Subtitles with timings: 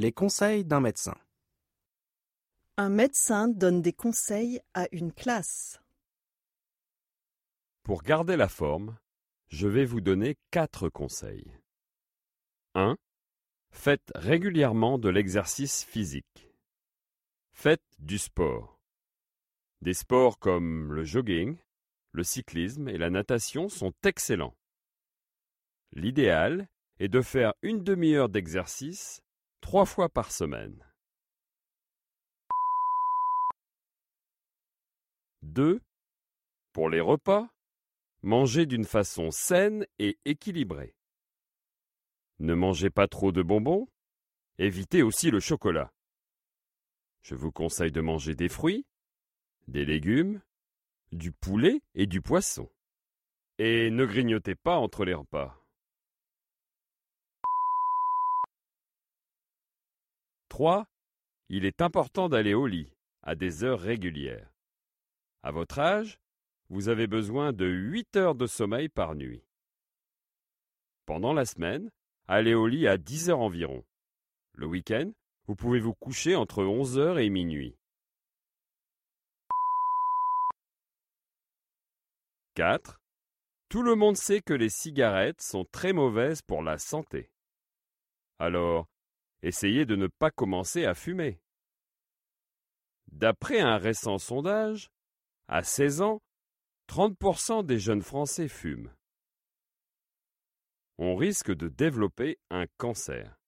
[0.00, 1.16] Les conseils d'un médecin.
[2.76, 5.80] Un médecin donne des conseils à une classe.
[7.82, 8.96] Pour garder la forme,
[9.48, 11.50] je vais vous donner quatre conseils.
[12.76, 12.96] 1.
[13.72, 16.48] Faites régulièrement de l'exercice physique.
[17.50, 18.80] Faites du sport.
[19.80, 21.58] Des sports comme le jogging,
[22.12, 24.54] le cyclisme et la natation sont excellents.
[25.90, 26.68] L'idéal
[27.00, 29.24] est de faire une demi-heure d'exercice
[29.68, 30.82] trois fois par semaine.
[35.42, 35.82] 2.
[36.72, 37.50] Pour les repas,
[38.22, 40.96] mangez d'une façon saine et équilibrée.
[42.38, 43.86] Ne mangez pas trop de bonbons,
[44.56, 45.92] évitez aussi le chocolat.
[47.20, 48.86] Je vous conseille de manger des fruits,
[49.66, 50.40] des légumes,
[51.12, 52.70] du poulet et du poisson.
[53.58, 55.62] Et ne grignotez pas entre les repas.
[60.58, 60.88] 3.
[61.50, 64.52] Il est important d'aller au lit à des heures régulières.
[65.44, 66.18] À votre âge,
[66.68, 69.44] vous avez besoin de 8 heures de sommeil par nuit.
[71.06, 71.92] Pendant la semaine,
[72.26, 73.84] allez au lit à 10 heures environ.
[74.52, 75.12] Le week-end,
[75.46, 77.78] vous pouvez vous coucher entre 11 heures et minuit.
[82.54, 83.00] 4.
[83.68, 87.30] Tout le monde sait que les cigarettes sont très mauvaises pour la santé.
[88.40, 88.88] Alors,
[89.42, 91.40] essayez de ne pas commencer à fumer.
[93.12, 94.90] D'après un récent sondage,
[95.48, 96.20] à 16 ans,
[96.88, 98.90] 30% des jeunes Français fument.
[100.98, 103.38] On risque de développer un cancer.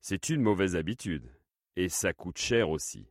[0.00, 1.30] C'est une mauvaise habitude,
[1.76, 3.06] et ça coûte cher aussi.